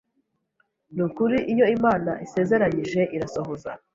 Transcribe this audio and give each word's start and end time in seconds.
Ni 0.93 1.01
ukuri 1.07 1.37
iyo 1.53 1.65
Imana 1.77 2.11
isezeranyije 2.25 3.01
irasohoza. 3.15 3.71